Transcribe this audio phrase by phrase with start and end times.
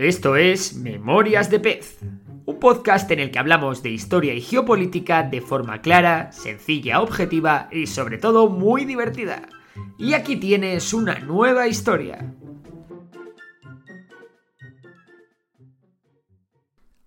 [0.00, 1.98] Esto es Memorias de Pez,
[2.46, 7.68] un podcast en el que hablamos de historia y geopolítica de forma clara, sencilla, objetiva
[7.70, 9.46] y sobre todo muy divertida.
[9.98, 12.34] Y aquí tienes una nueva historia.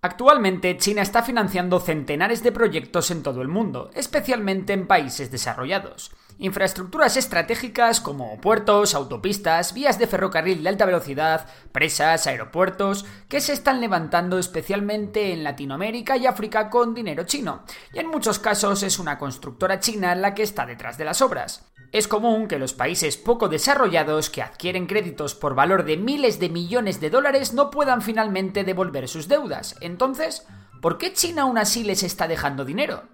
[0.00, 6.12] Actualmente China está financiando centenares de proyectos en todo el mundo, especialmente en países desarrollados.
[6.38, 13.52] Infraestructuras estratégicas como puertos, autopistas, vías de ferrocarril de alta velocidad, presas, aeropuertos, que se
[13.52, 17.62] están levantando especialmente en Latinoamérica y África con dinero chino.
[17.92, 21.70] Y en muchos casos es una constructora china la que está detrás de las obras.
[21.92, 26.48] Es común que los países poco desarrollados que adquieren créditos por valor de miles de
[26.48, 29.76] millones de dólares no puedan finalmente devolver sus deudas.
[29.80, 30.44] Entonces,
[30.82, 33.04] ¿por qué China aún así les está dejando dinero?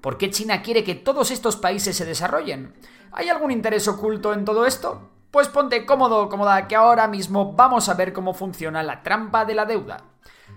[0.00, 2.74] ¿Por qué China quiere que todos estos países se desarrollen?
[3.12, 5.10] ¿Hay algún interés oculto en todo esto?
[5.30, 9.54] Pues ponte cómodo, cómoda, que ahora mismo vamos a ver cómo funciona la trampa de
[9.54, 10.04] la deuda.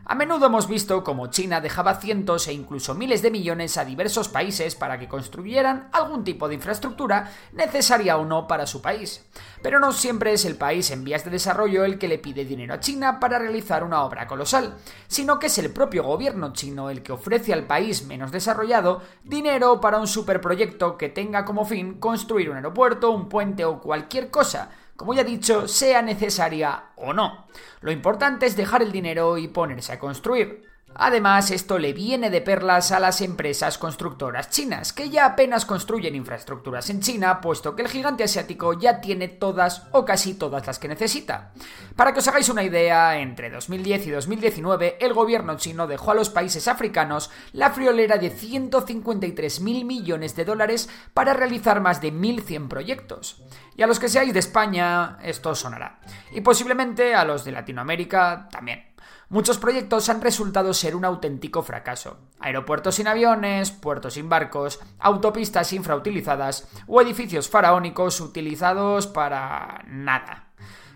[0.05, 4.27] A menudo hemos visto cómo China dejaba cientos e incluso miles de millones a diversos
[4.27, 9.25] países para que construyeran algún tipo de infraestructura necesaria o no para su país.
[9.61, 12.73] Pero no siempre es el país en vías de desarrollo el que le pide dinero
[12.73, 14.75] a China para realizar una obra colosal,
[15.07, 19.79] sino que es el propio gobierno chino el que ofrece al país menos desarrollado dinero
[19.79, 24.69] para un superproyecto que tenga como fin construir un aeropuerto, un puente o cualquier cosa
[24.95, 27.47] como ya he dicho, sea necesaria o no.
[27.81, 30.72] Lo importante es dejar el dinero y ponerse a construir.
[30.95, 36.15] Además, esto le viene de perlas a las empresas constructoras chinas, que ya apenas construyen
[36.15, 40.79] infraestructuras en China, puesto que el gigante asiático ya tiene todas o casi todas las
[40.79, 41.51] que necesita.
[41.95, 46.15] Para que os hagáis una idea, entre 2010 y 2019 el gobierno chino dejó a
[46.15, 52.67] los países africanos la friolera de 153.000 millones de dólares para realizar más de 1.100
[52.67, 53.41] proyectos.
[53.75, 55.99] Y a los que seáis de España, esto sonará.
[56.31, 58.93] Y posiblemente a los de Latinoamérica también.
[59.33, 62.19] Muchos proyectos han resultado ser un auténtico fracaso.
[62.39, 70.52] Aeropuertos sin aviones, puertos sin barcos, autopistas infrautilizadas o edificios faraónicos utilizados para nada.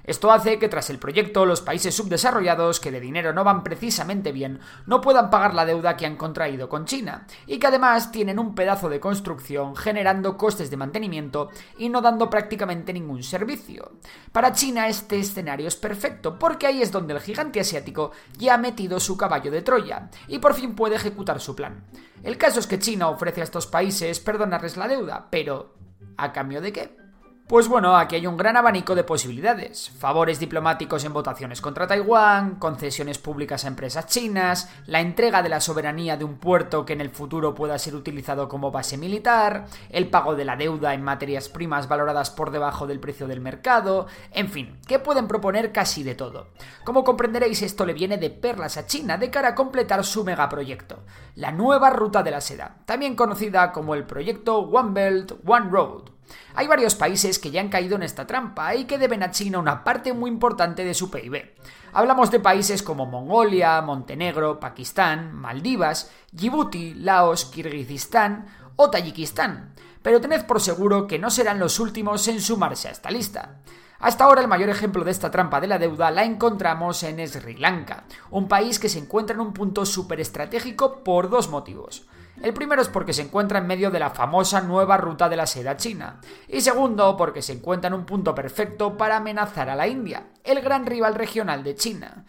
[0.07, 4.31] Esto hace que tras el proyecto los países subdesarrollados, que de dinero no van precisamente
[4.31, 8.39] bien, no puedan pagar la deuda que han contraído con China, y que además tienen
[8.39, 13.91] un pedazo de construcción generando costes de mantenimiento y no dando prácticamente ningún servicio.
[14.31, 18.57] Para China este escenario es perfecto, porque ahí es donde el gigante asiático ya ha
[18.57, 21.83] metido su caballo de Troya, y por fin puede ejecutar su plan.
[22.23, 25.75] El caso es que China ofrece a estos países perdonarles la deuda, pero
[26.15, 27.06] ¿a cambio de qué?
[27.47, 29.89] Pues bueno, aquí hay un gran abanico de posibilidades.
[29.91, 35.61] Favores diplomáticos en votaciones contra Taiwán, concesiones públicas a empresas chinas, la entrega de la
[35.61, 40.09] soberanía de un puerto que en el futuro pueda ser utilizado como base militar, el
[40.09, 44.49] pago de la deuda en materias primas valoradas por debajo del precio del mercado, en
[44.49, 46.47] fin, que pueden proponer casi de todo.
[46.83, 51.05] Como comprenderéis, esto le viene de perlas a China de cara a completar su megaproyecto,
[51.35, 56.16] la nueva ruta de la seda, también conocida como el proyecto One Belt, One Road
[56.55, 59.59] hay varios países que ya han caído en esta trampa y que deben a China
[59.59, 61.55] una parte muy importante de su PIB.
[61.93, 68.45] Hablamos de países como Mongolia, Montenegro, Pakistán, Maldivas, Djibouti, Laos, Kirguistán
[68.75, 69.73] o Tayikistán.
[70.01, 73.59] Pero tened por seguro que no serán los últimos en sumarse a esta lista.
[73.99, 77.55] Hasta ahora el mayor ejemplo de esta trampa de la deuda la encontramos en Sri
[77.57, 82.05] Lanka, un país que se encuentra en un punto súper estratégico por dos motivos.
[82.41, 85.47] El primero es porque se encuentra en medio de la famosa nueva ruta de la
[85.47, 86.21] seda china.
[86.47, 90.61] Y segundo, porque se encuentra en un punto perfecto para amenazar a la India, el
[90.61, 92.25] gran rival regional de China.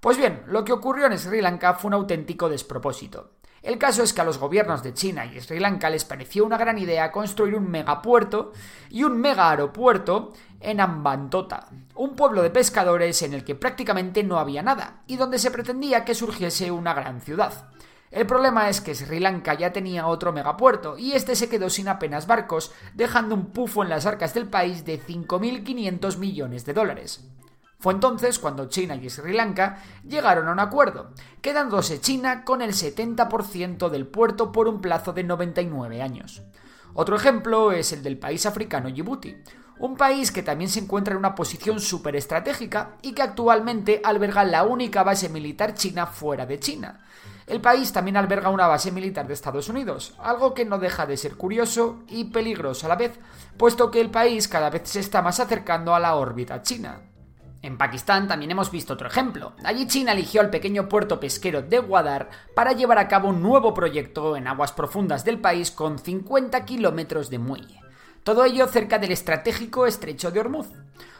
[0.00, 3.34] Pues bien, lo que ocurrió en Sri Lanka fue un auténtico despropósito.
[3.62, 6.58] El caso es que a los gobiernos de China y Sri Lanka les pareció una
[6.58, 8.50] gran idea construir un megapuerto
[8.90, 14.40] y un mega aeropuerto en Ambantota, un pueblo de pescadores en el que prácticamente no
[14.40, 17.70] había nada y donde se pretendía que surgiese una gran ciudad.
[18.12, 21.88] El problema es que Sri Lanka ya tenía otro megapuerto y este se quedó sin
[21.88, 27.24] apenas barcos, dejando un pufo en las arcas del país de 5.500 millones de dólares.
[27.78, 32.74] Fue entonces cuando China y Sri Lanka llegaron a un acuerdo, quedándose China con el
[32.74, 36.42] 70% del puerto por un plazo de 99 años.
[36.92, 39.38] Otro ejemplo es el del país africano Djibouti,
[39.78, 44.44] un país que también se encuentra en una posición súper estratégica y que actualmente alberga
[44.44, 47.00] la única base militar china fuera de China.
[47.46, 51.16] El país también alberga una base militar de Estados Unidos, algo que no deja de
[51.16, 53.18] ser curioso y peligroso a la vez,
[53.56, 57.00] puesto que el país cada vez se está más acercando a la órbita china.
[57.62, 59.52] En Pakistán también hemos visto otro ejemplo.
[59.62, 63.72] Allí China eligió al pequeño puerto pesquero de Guadar para llevar a cabo un nuevo
[63.72, 67.80] proyecto en aguas profundas del país con 50 kilómetros de muelle.
[68.24, 70.68] Todo ello cerca del estratégico estrecho de Hormuz.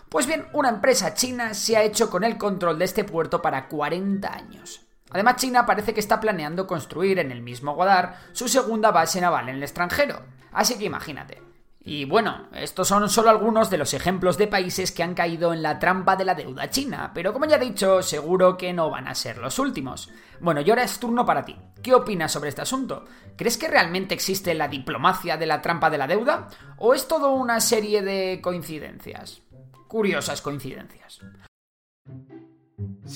[0.09, 3.69] Pues bien, una empresa china se ha hecho con el control de este puerto para
[3.69, 4.81] 40 años.
[5.13, 9.49] Además, China parece que está planeando construir en el mismo Guadar su segunda base naval
[9.49, 10.23] en el extranjero.
[10.53, 11.43] Así que imagínate.
[11.85, 15.63] Y bueno, estos son solo algunos de los ejemplos de países que han caído en
[15.63, 19.09] la trampa de la deuda china, pero como ya he dicho, seguro que no van
[19.09, 20.09] a ser los últimos.
[20.39, 21.57] Bueno, y ahora es turno para ti.
[21.83, 23.05] ¿Qué opinas sobre este asunto?
[23.37, 26.49] ¿Crees que realmente existe la diplomacia de la trampa de la deuda?
[26.79, 29.43] ¿O es todo una serie de coincidencias?
[29.89, 31.19] Curiosas coincidencias.